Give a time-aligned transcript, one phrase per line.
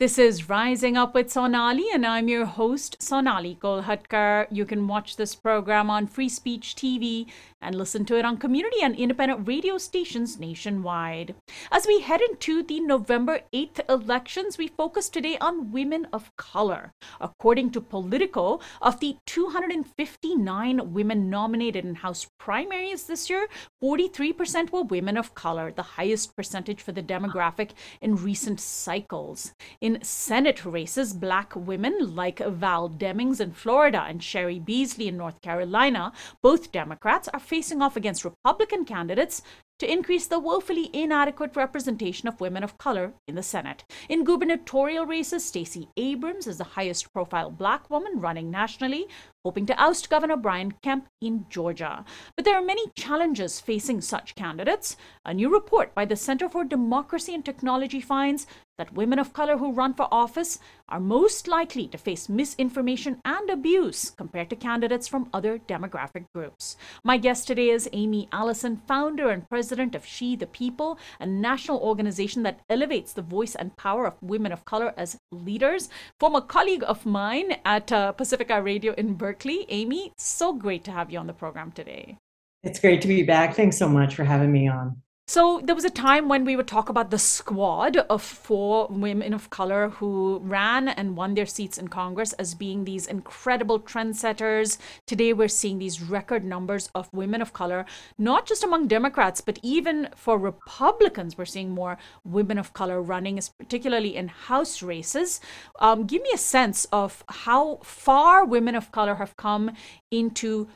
[0.00, 4.46] This is Rising Up with Sonali, and I'm your host, Sonali Kolhatkar.
[4.50, 7.26] You can watch this program on Free Speech TV
[7.60, 11.34] and listen to it on community and independent radio stations nationwide.
[11.70, 16.92] As we head into the November 8th elections, we focus today on women of color.
[17.20, 23.46] According to Politico, of the 259 women nominated in House primaries this year,
[23.82, 29.52] 43% were women of color, the highest percentage for the demographic in recent cycles.
[29.82, 35.16] In in Senate races, black women like Val Demings in Florida and Cheri Beasley in
[35.16, 39.42] North Carolina, both Democrats, are facing off against Republican candidates
[39.80, 43.82] to increase the woefully inadequate representation of women of color in the Senate.
[44.10, 49.06] In gubernatorial races, Stacey Abrams is the highest profile black woman running nationally,
[49.42, 52.04] hoping to oust Governor Brian Kemp in Georgia.
[52.36, 54.96] But there are many challenges facing such candidates.
[55.24, 58.46] A new report by the Center for Democracy and Technology finds
[58.80, 60.58] that women of color who run for office
[60.88, 66.78] are most likely to face misinformation and abuse compared to candidates from other demographic groups.
[67.04, 71.78] My guest today is Aimee Allison, founder and president of She the People, a national
[71.80, 75.90] organization that elevates the voice and power of women of color as leaders.
[76.18, 79.66] Former colleague of mine at uh, Pacifica Radio in Berkeley.
[79.68, 82.16] Aimee, so great to have you on the program today.
[82.62, 83.54] It's great to be back.
[83.54, 85.02] Thanks so much for having me on.
[85.30, 89.32] So there was a time when we would talk about the squad of four women
[89.32, 94.76] of color who ran and won their seats in Congress as being these incredible trendsetters.
[95.06, 97.86] Today we're seeing these record numbers of women of color,
[98.18, 103.38] not just among Democrats, but even for Republicans, we're seeing more women of color running,
[103.56, 105.40] particularly in House races.
[105.78, 109.70] Um, give me a sense of how far women of color have come
[110.10, 110.66] into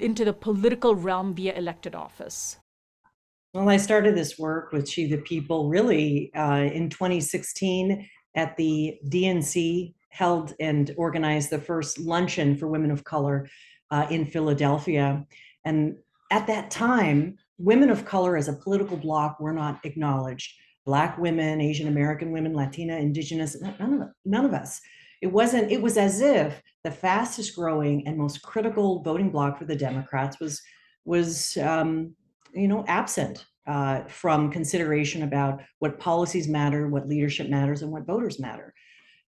[0.00, 2.58] into the political realm via elected office.
[3.56, 8.98] Well, I started this work with She the People really uh, in 2016 at the
[9.08, 13.48] DNC, held and organized the first luncheon for women of color
[13.90, 15.24] uh, in Philadelphia.
[15.64, 15.96] And
[16.30, 20.52] at that time, women of color as a political bloc were not acknowledged.
[20.84, 24.82] Black women, Asian American women, Latina, Indigenous, none of, none of us.
[25.22, 29.64] It wasn't, it was as if the fastest growing and most critical voting bloc for
[29.64, 30.60] the Democrats was,
[31.06, 32.14] was um,
[32.52, 38.06] you know, absent uh, from consideration about what policies matter, what leadership matters, and what
[38.06, 38.72] voters matter.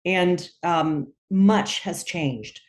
[0.03, 2.59] And um, much has changed.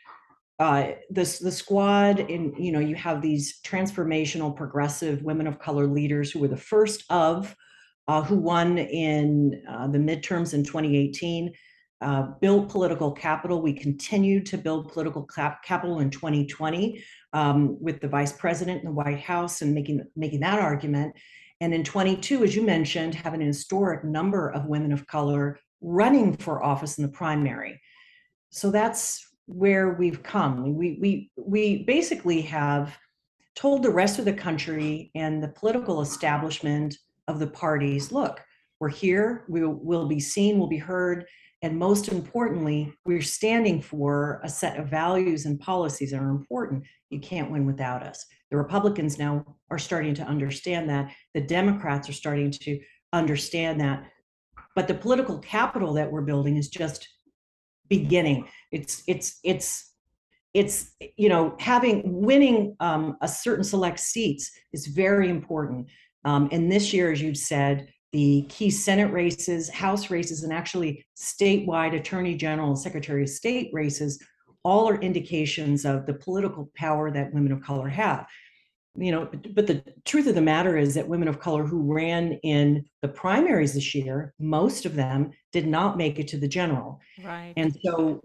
[0.59, 6.31] Uh, the squad in you know you have these transformational progressive women of color leaders
[6.31, 7.54] who were the first of
[8.09, 11.53] uh, who won in uh, the midterms in 2018
[12.00, 17.04] uh, built political capital we continued to build political cap- capital in 2020
[17.34, 21.15] um, with the vice president in the White House and making making that argument.
[21.60, 26.36] And in 22, as you mentioned, have an historic number of women of color running
[26.36, 27.80] for office in the primary.
[28.50, 30.74] So that's where we've come.
[30.74, 32.96] We we we basically have
[33.54, 38.40] told the rest of the country and the political establishment of the parties, look,
[38.78, 41.24] we're here, we will be seen, we'll be heard,
[41.66, 46.84] and most importantly, we're standing for a set of values and policies that are important.
[47.10, 48.25] You can't win without us.
[48.53, 51.10] The Republicans now are starting to understand that.
[51.34, 52.78] The Democrats are starting to
[53.12, 54.04] understand that.
[54.77, 57.09] But the political capital that we're building is just
[57.88, 58.47] beginning.
[58.71, 59.93] It's it's it's
[60.54, 65.88] it's you know having winning um, a certain select seats is very important.
[66.25, 71.04] Um, and this year, as you've said, the key Senate races, House races, and actually
[71.19, 74.19] statewide Attorney General and Secretary of State races
[74.62, 78.27] all are indications of the political power that women of color have.
[78.94, 81.93] You know, but, but the truth of the matter is that women of color who
[81.93, 86.48] ran in the primaries this year, most of them did not make it to the
[86.48, 86.98] general.
[87.22, 87.53] Right.
[87.59, 88.22] And so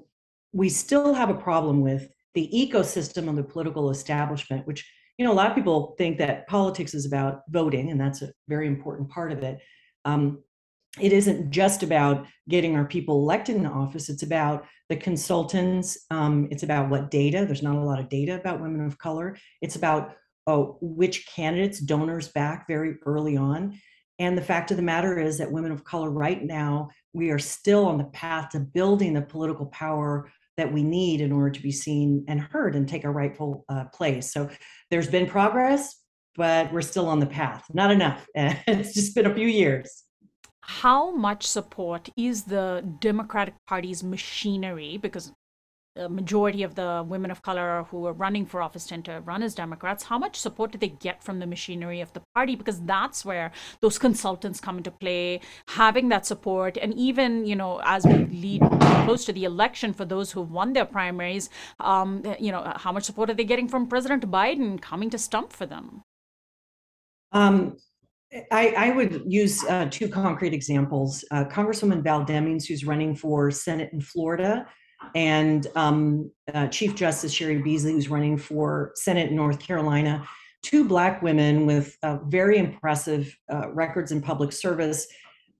[0.53, 5.33] we still have a problem with the ecosystem of the political establishment, which you know,
[5.33, 9.09] a lot of people think that politics is about voting, and that's a very important
[9.09, 9.59] part of it.
[10.05, 10.43] Um,
[10.99, 16.47] it isn't just about getting our people elected in office it's about the consultants um,
[16.51, 19.75] it's about what data there's not a lot of data about women of color it's
[19.77, 20.15] about
[20.47, 23.79] oh, which candidates donors back very early on
[24.19, 27.39] and the fact of the matter is that women of color right now we are
[27.39, 31.61] still on the path to building the political power that we need in order to
[31.61, 34.31] be seen and heard and take a rightful uh, place.
[34.31, 34.49] So
[34.89, 35.95] there's been progress
[36.35, 37.65] but we're still on the path.
[37.73, 38.25] Not enough.
[38.35, 40.03] it's just been a few years.
[40.61, 44.97] How much support is the Democratic Party's machinery?
[44.97, 45.31] Because
[45.95, 49.43] the majority of the women of color who are running for office tend to run
[49.43, 52.55] as Democrats, how much support do they get from the machinery of the party?
[52.55, 53.51] Because that's where
[53.81, 56.77] those consultants come into play, having that support.
[56.77, 58.61] And even, you know, as we lead
[59.03, 61.49] close to the election for those who've won their primaries,
[61.81, 65.51] um, you know, how much support are they getting from President Biden coming to stump
[65.51, 66.03] for them?
[67.31, 67.77] Um,
[68.51, 71.25] I, I, would use uh, two concrete examples.
[71.31, 74.65] Uh, Congresswoman Val Demings, who's running for Senate in Florida,
[75.15, 80.25] and um, uh, Chief Justice Cheri Beasley, who's running for Senate in North Carolina,
[80.61, 85.07] two Black women with uh, very impressive uh, records in public service,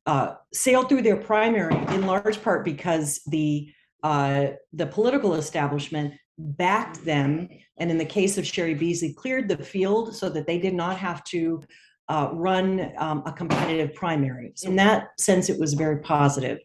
[0.06, 3.72] uh, sailed through their primary in large part because the
[4.04, 7.48] the political establishment backed them,
[7.78, 10.98] and in the case of Cheri Beasley, cleared the field so that they did not
[10.98, 11.64] have to
[12.10, 14.54] uh, run um, a competitive primary.
[14.56, 16.60] So in that sense, it was very positive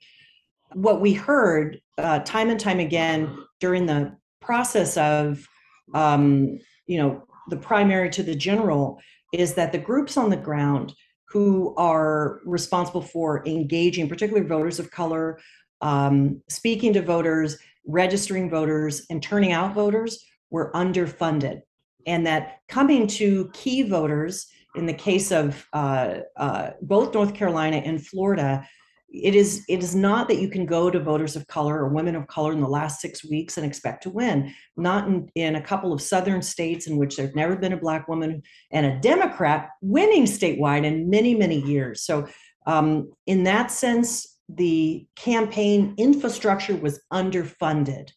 [0.76, 5.46] what we heard uh, time and time again during the process of,
[5.94, 9.00] um, you know, the primary to the general
[9.32, 10.92] is that the groups on the ground
[11.28, 15.38] who are responsible for engaging, particularly voters of color,
[15.80, 17.56] um, speaking to voters,
[17.86, 21.60] registering voters, and turning out voters were underfunded.
[22.06, 27.78] And that coming to key voters, in the case of uh, uh, both North Carolina
[27.78, 28.66] and Florida,
[29.08, 32.16] it is it is not that you can go to voters of color or women
[32.16, 35.62] of color in the last six weeks and expect to win not in, in a
[35.62, 38.42] couple of southern states in which there's never been a black woman
[38.72, 42.26] and a democrat winning statewide in many many years so
[42.66, 48.10] um, in that sense the campaign infrastructure was underfunded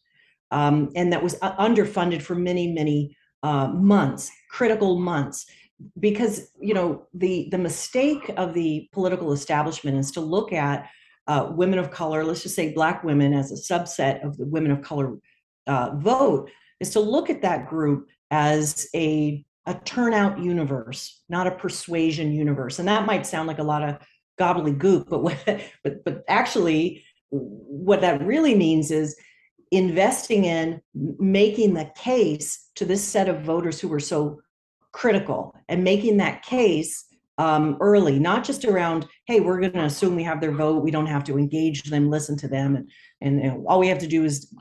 [0.50, 5.46] um, and that was uh, underfunded for many many uh, months critical months.
[5.98, 10.88] Because you know the the mistake of the political establishment is to look at
[11.26, 14.72] uh, women of color let's just say black women as a subset of the women
[14.72, 15.16] of color
[15.66, 16.50] uh, vote
[16.80, 22.78] is to look at that group as a a turnout universe not a persuasion universe.
[22.78, 23.98] And that might sound like a lot of
[24.40, 25.38] gobbledygook but what,
[25.84, 29.16] but but actually what that really means is
[29.70, 34.40] investing in making the case to this set of voters who were so
[34.92, 37.06] critical and making that case
[37.38, 40.82] um, early, not just around, hey, we're going to assume we have their vote.
[40.82, 42.86] We don't have to engage them, listen to them,
[43.22, 44.52] and, and, all we have to do is,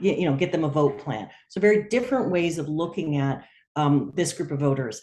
[0.00, 1.30] you know, get them a vote plan.
[1.48, 3.44] So very different ways of looking at
[3.74, 5.00] um, this group of voters.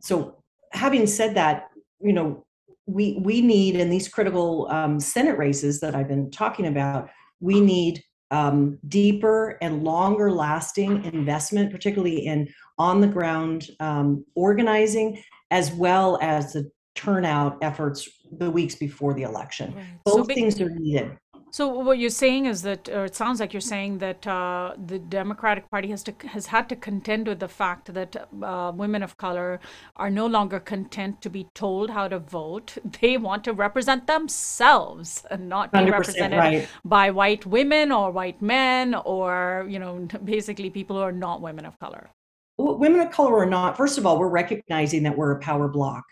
[0.00, 1.68] So having said that,
[2.00, 2.46] you know,
[2.88, 7.60] we we need in these critical um, Senate races that I've been talking about, we
[7.60, 12.48] need um, deeper and longer lasting investment, particularly in
[12.78, 18.08] on the ground um, organizing, as well as the turnout efforts
[18.38, 19.74] the weeks before the election.
[19.74, 19.84] Right.
[20.04, 21.16] Both so things are needed.
[21.50, 24.98] So what you're saying is that, or it sounds like you're saying that uh, the
[24.98, 29.16] Democratic Party has to has had to contend with the fact that uh, women of
[29.16, 29.60] color
[29.96, 32.76] are no longer content to be told how to vote.
[33.00, 36.68] They want to represent themselves and not be represented right.
[36.84, 41.64] by white women or white men or you know basically people who are not women
[41.64, 42.10] of color.
[42.58, 46.02] Women of color or not, first of all, we're recognizing that we're a power bloc.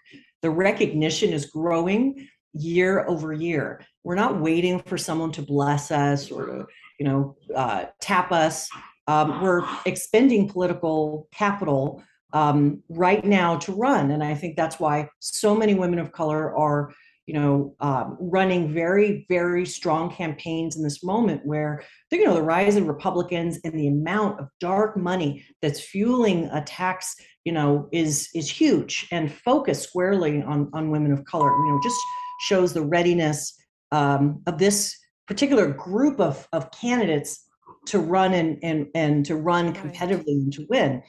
[0.43, 3.85] The recognition is growing year over year.
[4.07, 6.67] We're not waiting for someone to bless us or to,
[7.01, 8.69] you know, uh, tap us.
[9.09, 15.09] Um, we're expending political capital um, right now to run, and I think that's why
[15.19, 16.93] so many women of color are,
[17.27, 21.83] you know, um, running very, very strong campaigns in this moment where
[22.13, 27.17] you know the rise of Republicans and the amount of dark money that's fueling attacks,
[27.45, 31.51] you know, is is huge and focused squarely on on women of color.
[31.51, 32.01] You know, just
[32.43, 33.53] shows the readiness
[33.93, 37.45] um, of this particular group of, of candidates
[37.87, 41.03] to run and, and, and to run competitively and to win.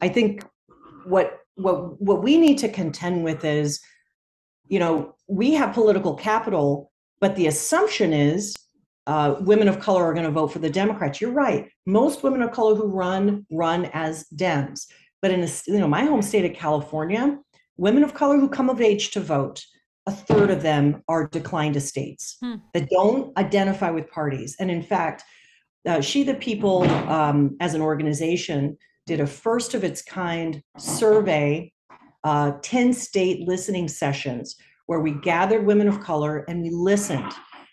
[0.00, 0.44] I think
[1.04, 3.80] what what what we need to contend with is,
[4.68, 8.56] you know, we have political capital, but the assumption is
[9.06, 11.20] uh, women of color are going to vote for the Democrats.
[11.20, 11.68] You're right.
[11.86, 14.86] Most women of color who run run as Dems.
[15.20, 17.38] But in a, you know my home state of California,
[17.76, 19.64] women of color who come of age to vote
[20.06, 22.56] a third of them are declined estates hmm.
[22.74, 24.56] that don't identify with parties.
[24.58, 25.22] And in fact,
[25.86, 28.76] uh, She the People um, as an organization
[29.06, 31.72] did a first of its kind survey,
[32.24, 37.32] uh, 10 state listening sessions where we gathered women of color and we listened.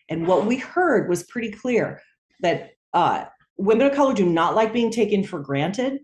[0.10, 2.02] And what we heard was pretty clear
[2.42, 3.26] that uh,
[3.58, 6.00] women of color do not like being taken for granted,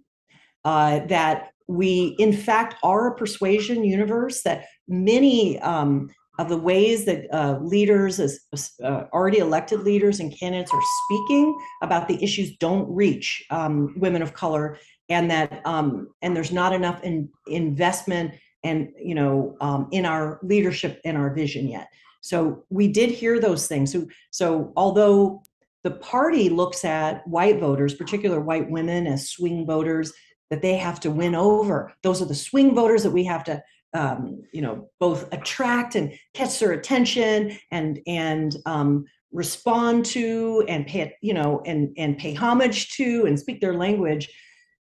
[0.66, 7.06] uh, that we, in fact, are a persuasion universe, that many um, of the ways
[7.06, 8.40] that uh, leaders, as
[8.84, 14.22] uh, already elected leaders and candidates, are speaking about the issues don't reach um, women
[14.22, 14.78] of color,
[15.10, 20.40] and that um, and there's not enough in, investment and you know um, in our
[20.42, 21.88] leadership and our vision yet.
[22.22, 23.92] So we did hear those things.
[23.92, 25.44] So so although
[25.84, 30.14] the party looks at white voters, particular white women, as swing voters
[30.54, 31.92] that they have to win over.
[32.04, 33.64] Those are the swing voters that we have to
[33.96, 40.86] um, you know both attract and catch their attention and and um, respond to and
[40.86, 44.30] pay you know and and pay homage to and speak their language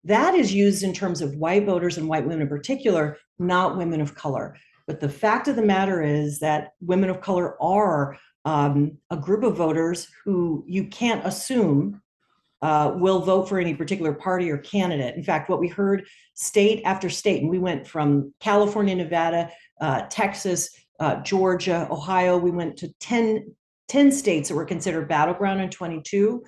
[0.05, 4.03] that is used in terms of white voters and white women in particular not women
[4.03, 4.55] of color
[4.87, 9.43] but the fact of the matter is that women of color are um, a group
[9.43, 12.03] of voters who you can't assume
[12.65, 15.15] uh, will vote for any particular party or candidate.
[15.17, 19.51] In fact, what we heard state after state, and we went from California, Nevada,
[19.83, 23.55] uh, Texas, uh, Georgia, Ohio, we went to 10,
[23.89, 26.43] 10 states that were considered battleground in 22.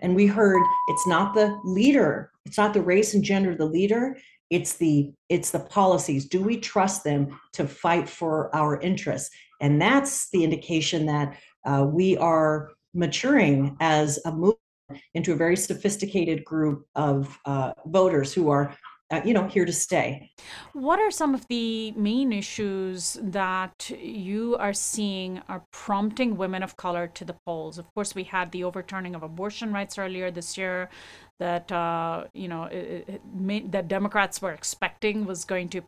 [0.00, 3.64] And we heard it's not the leader, it's not the race and gender of the
[3.64, 4.18] leader,
[4.50, 9.80] it's the it's the policies do we trust them to fight for our interests and
[9.80, 14.58] that's the indication that uh, we are maturing as a movement
[15.14, 18.76] into a very sophisticated group of uh, voters who are
[19.10, 20.30] uh, you know here to stay.
[20.72, 26.76] What are some of the main issues that you are seeing are prompting women of
[26.78, 27.78] color to the polls?
[27.78, 30.88] Of course we had the overturning of abortion rights earlier this year
[31.42, 35.82] that uh, you know it, it made, that democrats were expecting was going to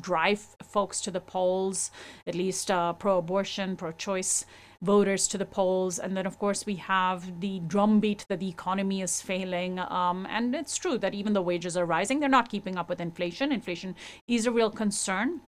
[0.00, 1.90] drive folks to the polls
[2.26, 4.46] at least uh, pro-abortion pro-choice
[4.84, 5.98] voters to the polls.
[5.98, 9.78] And then, of course, we have the drumbeat that the economy is failing.
[9.78, 13.00] Um, and it's true that even though wages are rising, they're not keeping up with
[13.00, 13.52] inflation.
[13.52, 13.94] Inflation
[14.28, 15.40] is a real concern.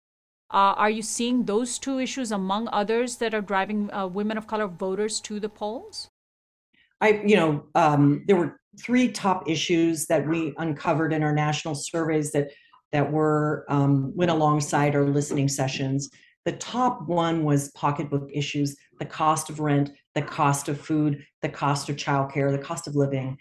[0.51, 4.47] Uh, are you seeing those two issues among others that are driving uh, women of
[4.47, 6.09] color voters to the polls?
[7.01, 11.75] I, you know, um, there were three top issues that we uncovered in our national
[11.75, 12.51] surveys that
[12.93, 16.11] that were um, went alongside our listening sessions.
[16.45, 21.49] The top one was pocketbook issues, the cost of rent, the cost of food, the
[21.49, 23.39] cost of childcare, the cost of living.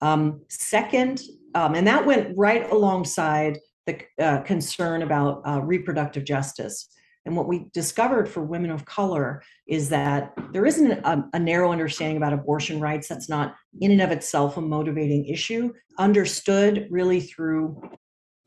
[0.00, 1.22] Um, second,
[1.54, 6.88] um, and that went right alongside the uh, concern about uh, reproductive justice.
[7.24, 11.70] And what we discovered for women of color is that there isn't a, a, narrow
[11.70, 13.06] understanding about abortion rights.
[13.06, 17.80] That's not in and of itself a motivating issue, understood really through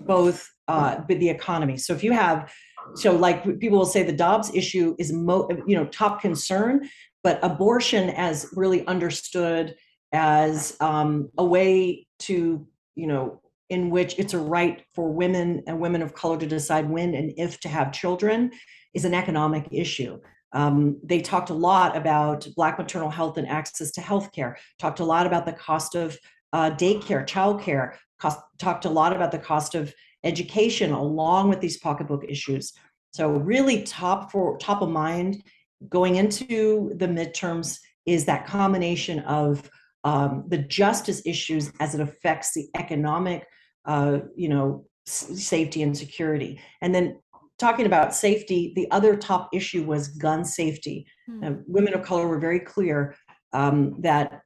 [0.02, 1.78] both uh, the economy.
[1.78, 2.52] So if you have
[2.94, 6.89] so like people will say the Dobbs issue is mo- you know top concern,
[7.24, 9.75] but abortion as really understood
[10.12, 15.80] as um, a way to you know in which it's a right for women and
[15.80, 18.51] women of color to decide when and if to have children
[18.94, 20.20] is an economic issue.
[20.54, 25.00] Um, they talked a lot about Black maternal health and access to health care, talked
[25.01, 26.18] a lot about the cost of
[26.54, 29.94] uh, daycare, childcare, cost, talked a lot about the cost of
[30.25, 32.74] education along with these pocketbook issues.
[33.12, 35.44] So really top for top of mind
[35.88, 39.70] going into the midterms is that combination of
[40.03, 43.46] um, the justice issues as it affects the economic,
[43.86, 46.60] uh, you know, safety and security.
[46.82, 47.20] And then
[47.58, 51.08] talking about safety, the other top issue was gun safety.
[51.27, 51.55] Hmm.
[51.67, 53.15] women of color were very clear
[53.53, 54.41] um, that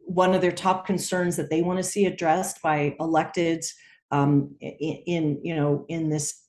[0.00, 3.68] one of their top concerns that they want to see addressed by electeds
[4.10, 6.46] um, in, in, you know in this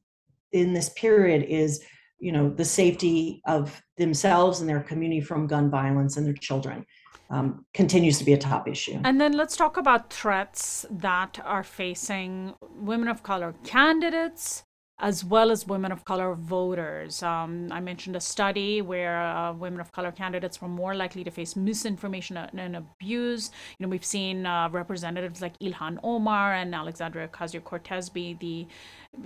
[0.51, 1.83] in this period is
[2.19, 6.85] you know the safety of themselves and their community from gun violence and their children
[7.31, 8.99] um, continues to be a top issue.
[9.03, 14.63] And then let's talk about threats that are facing women of color candidates
[15.01, 17.23] as well as women of color voters.
[17.23, 21.31] Um, I mentioned a study where uh, women of color candidates were more likely to
[21.31, 23.49] face misinformation and abuse.
[23.77, 28.67] You know, we've seen uh, representatives like Ilhan Omar and Alexandria Ocasio Cortez be the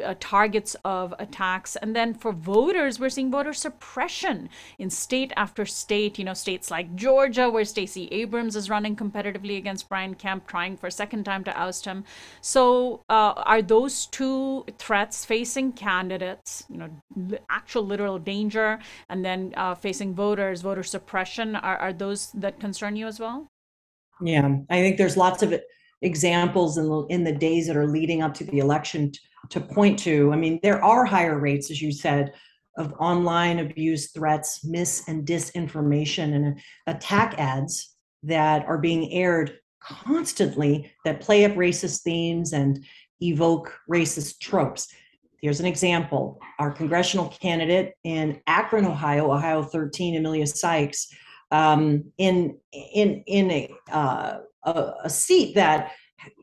[0.03, 1.75] uh, targets of attacks.
[1.75, 6.17] And then for voters, we're seeing voter suppression in state after state.
[6.17, 10.77] You know, states like Georgia, where Stacey Abrams is running competitively against Brian Kemp, trying
[10.77, 12.03] for a second time to oust him.
[12.41, 16.89] So, uh, are those two threats facing candidates, you know,
[17.49, 18.79] actual literal danger,
[19.09, 21.55] and then uh, facing voters, voter suppression?
[21.55, 23.47] Are, are those that concern you as well?
[24.21, 25.53] Yeah, I think there's lots of
[26.01, 29.19] examples in the in the days that are leading up to the election t-
[29.49, 30.31] to point to.
[30.31, 32.33] I mean, there are higher rates, as you said,
[32.77, 40.91] of online abuse, threats, mis and disinformation, and attack ads that are being aired constantly
[41.05, 42.85] that play up racist themes and
[43.21, 44.87] evoke racist tropes.
[45.45, 46.41] Here's an example.
[46.57, 51.07] Our congressional candidate in Akron, Ohio, Ohio 13, Emilia Sykes,
[51.51, 55.91] um, in in in a, uh, a, a seat that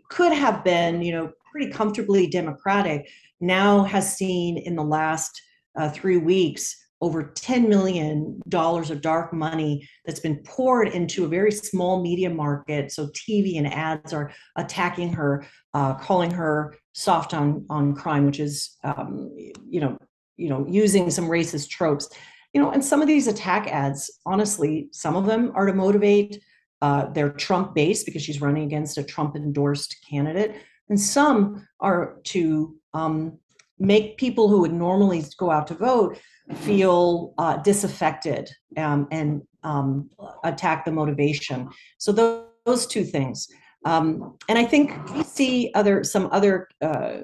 [0.08, 5.32] could have been, you know, pretty comfortably Democratic, now has seen in the last
[5.74, 11.50] uh, three weeks over $10 million of dark money that's been poured into a very
[11.50, 12.92] small media market.
[12.92, 15.44] So TV and ads are attacking her,
[15.74, 19.30] uh, calling her soft on, on crime, which is, um,
[19.68, 19.96] you know,
[20.36, 22.08] you know, using some racist tropes.
[22.52, 26.42] You know, and some of these attack ads, honestly, some of them are to motivate
[26.82, 30.56] uh, their Trump base because she's running against a Trump endorsed candidate.
[30.88, 33.38] And some are to um,
[33.78, 36.18] make people who would normally go out to vote
[36.56, 40.10] feel uh, disaffected um, and um,
[40.44, 41.68] attack the motivation.
[41.98, 43.48] So those, those two things.
[43.84, 47.16] Um, and I think we see other some other uh,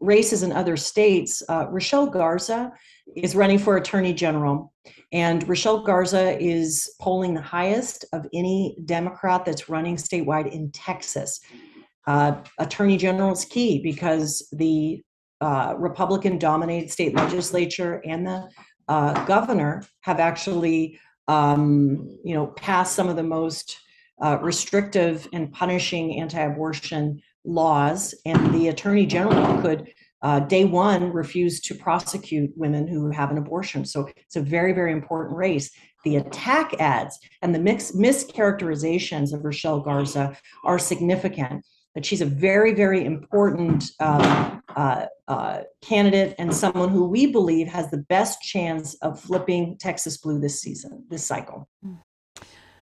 [0.00, 1.42] races in other states.
[1.48, 2.72] Uh, Rochelle Garza
[3.16, 4.72] is running for attorney general,
[5.12, 11.40] and Rochelle Garza is polling the highest of any Democrat that's running statewide in Texas.
[12.06, 15.02] Uh, attorney general is key because the
[15.40, 18.48] uh, Republican dominated state legislature and the
[18.88, 23.78] uh, governor have actually, um, you know, passed some of the most
[24.22, 29.88] uh, restrictive and punishing anti-abortion laws, and the attorney general could.
[30.22, 33.84] Uh, day one, refuse to prosecute women who have an abortion.
[33.84, 35.70] So it's a very, very important race.
[36.04, 41.62] The attack ads and the mix, mischaracterizations of Rochelle Garza are significant
[41.94, 47.68] that she's a very, very important um, uh, uh, candidate and someone who we believe
[47.68, 51.68] has the best chance of flipping Texas blue this season, this cycle.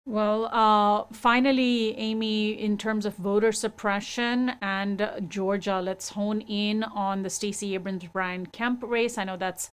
[0.07, 7.21] Well, uh, finally, Aimee, in terms of voter suppression and Georgia, let's hone in on
[7.21, 9.19] the Stacey Abrams Brian Kemp race.
[9.19, 9.69] I know that's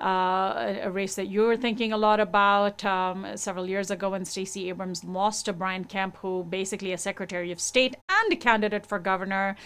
[0.00, 4.24] uh, a race that you were thinking a lot about um, several years ago when
[4.24, 8.86] Stacey Abrams lost to Brian Kemp, who basically a Secretary of State and a candidate
[8.86, 9.56] for governor,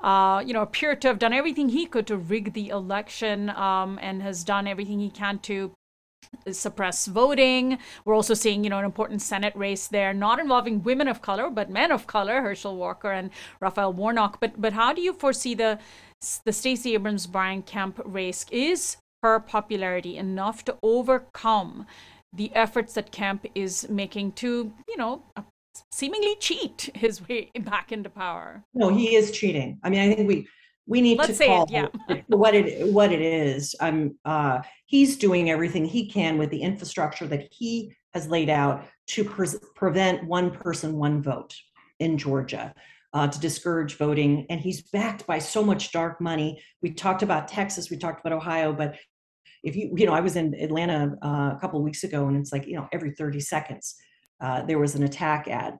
[0.00, 3.98] uh, you know, appeared to have done everything he could to rig the election um,
[4.00, 5.72] and has done everything he can to
[6.52, 7.78] suppress voting.
[8.04, 11.50] We're also seeing, you know, an important Senate race there, not involving women of color,
[11.50, 13.30] but men of color, Herschel Walker and
[13.60, 14.40] Raphael Warnock.
[14.40, 15.78] But but how do you foresee the
[16.44, 18.46] the Stacey Abrams Brian Kemp race?
[18.50, 21.86] Is her popularity enough to overcome
[22.32, 25.42] the efforts that Kemp is making to, you know, uh,
[25.90, 28.62] seemingly cheat his way back into power?
[28.74, 29.78] No, he is cheating.
[29.82, 30.46] I mean, I think we
[30.86, 31.88] we need Let's to call it, yeah.
[32.28, 33.74] what it what it is.
[33.80, 38.84] I'm uh, he's doing everything he can with the infrastructure that he has laid out
[39.08, 41.54] to pre- prevent one person, one vote
[41.98, 42.74] in Georgia.
[43.12, 46.62] Uh, to discourage voting, and he's backed by so much dark money.
[46.82, 48.96] We talked about Texas, we talked about Ohio, but
[49.62, 52.36] if you, you know, I was in Atlanta uh, a couple of weeks ago, and
[52.36, 53.96] it's like, you know, every 30 seconds
[54.40, 55.78] uh, there was an attack ad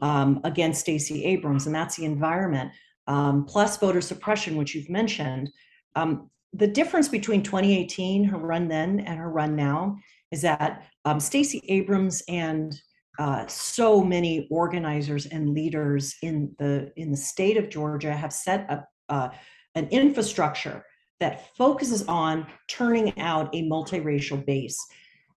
[0.00, 2.70] um, against Stacey Abrams, and that's the environment
[3.08, 5.50] um, plus voter suppression, which you've mentioned.
[5.96, 9.96] Um, the difference between 2018, her run then, and her run now
[10.30, 12.80] is that um, Stacey Abrams and
[13.18, 18.70] uh, so many organizers and leaders in the in the state of Georgia have set
[18.70, 19.28] up uh,
[19.74, 20.84] an infrastructure
[21.18, 24.78] that focuses on turning out a multiracial base.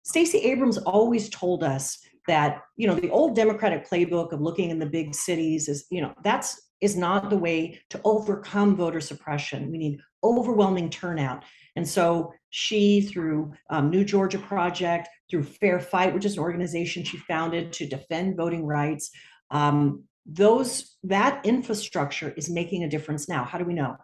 [0.03, 4.79] Stacey Abrams always told us that you know the old Democratic playbook of looking in
[4.79, 9.71] the big cities is you know that's is not the way to overcome voter suppression.
[9.71, 11.45] We need overwhelming turnout.
[11.77, 17.05] And so she, through um, New Georgia Project, through Fair Fight, which is an organization
[17.05, 19.11] she founded to defend voting rights,
[19.51, 23.45] um, those that infrastructure is making a difference now.
[23.45, 23.97] How do we know?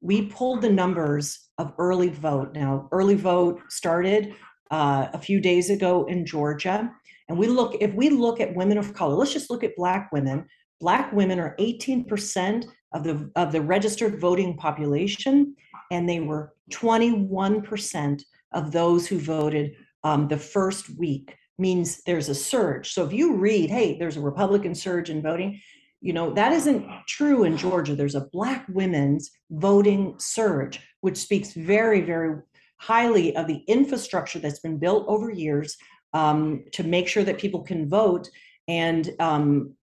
[0.00, 2.54] We pulled the numbers of early vote.
[2.54, 4.34] Now, early vote started
[4.70, 6.92] uh, a few days ago in Georgia,
[7.28, 9.14] and we look if we look at women of color.
[9.14, 10.46] Let's just look at Black women
[10.80, 15.54] Black women are 18% of the, of the registered voting population,
[15.90, 22.34] and they were 21% of those who voted um, the first week, means there's a
[22.34, 22.92] surge.
[22.92, 25.60] So if you read, hey, there's a Republican surge in voting,
[26.00, 27.96] you know, that isn't true in Georgia.
[27.96, 32.40] There's a Black women's voting surge, which speaks very, very
[32.78, 35.76] highly of the infrastructure that's been built over years
[36.12, 38.28] um, to make sure that people can vote
[38.68, 39.74] and um,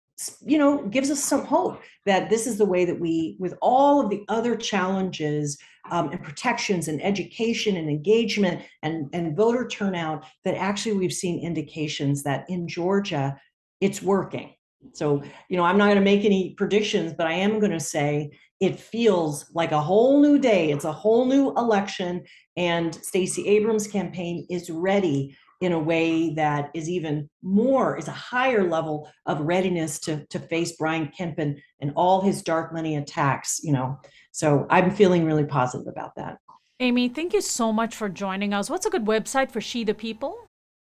[0.42, 4.00] you know gives us some hope that this is the way that we with all
[4.00, 5.58] of the other challenges
[5.92, 11.44] um, and protections and education and engagement and, and voter turnout that actually we've seen
[11.44, 13.36] indications that in georgia
[13.82, 14.54] it's working
[14.94, 17.80] so you know i'm not going to make any predictions but i am going to
[17.80, 18.30] say
[18.64, 20.72] it feels like a whole new day.
[20.72, 22.24] It's a whole new election,
[22.56, 28.12] and Stacey Abrams' campaign is ready in a way that is even more is a
[28.12, 32.98] higher level of readiness to to face Brian Kemp and, and all his dark money
[32.98, 33.62] attacks.
[33.64, 34.00] You know,
[34.32, 36.38] so I'm feeling really positive about that.
[36.80, 38.70] Aimee, thank you so much for joining us.
[38.70, 40.50] What's a good website for She the People?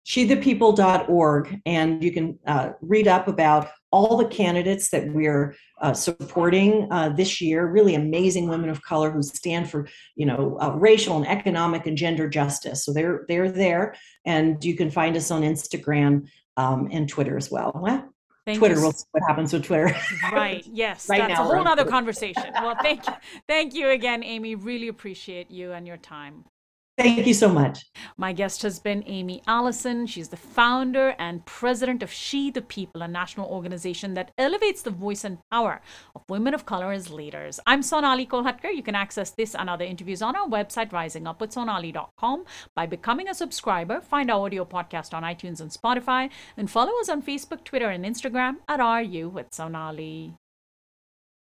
[0.09, 6.89] shethepeople.org, and you can uh, read up about all the candidates that we're uh, supporting
[6.91, 7.67] uh, this year.
[7.67, 11.97] Really amazing women of color who stand for, you know, uh, racial and economic and
[11.97, 12.85] gender justice.
[12.85, 13.95] So they're they're there,
[14.25, 17.73] and you can find us on Instagram um, and Twitter as well.
[17.75, 18.09] Well,
[18.47, 18.81] Thank Twitter.
[18.81, 19.95] We'll see what happens with Twitter.
[20.33, 20.67] Right.
[20.73, 21.07] Yes.
[21.11, 22.51] right that's now, a whole other conversation.
[22.55, 23.13] Well, thank you.
[23.47, 24.55] Thank you again, Aimee.
[24.55, 26.45] Really appreciate you and your time.
[26.99, 27.87] Thank you so much.
[28.17, 30.05] My guest has been Aimee Allison.
[30.05, 34.91] She's the founder and president of She the People, a national organization that elevates the
[34.91, 35.81] voice and power
[36.17, 37.61] of women of color as leaders.
[37.69, 38.75] I'm Sonali Kolhatkar.
[38.75, 44.01] You can access this and other interviews on our website, risingupwithsonali.com, by becoming a subscriber.
[44.01, 48.05] Find our audio podcast on iTunes and Spotify, and follow us on Facebook, Twitter, and
[48.05, 50.35] Instagram at RU with Sonali.